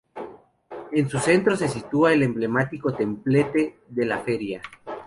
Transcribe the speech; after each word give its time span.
En 0.93 1.07
su 1.09 1.19
centro 1.19 1.55
se 1.55 1.67
sitúa 1.67 2.11
el 2.11 2.23
emblemático 2.23 2.95
Templete 2.95 3.81
de 3.87 4.05
la 4.07 4.17
Feria. 4.23 4.59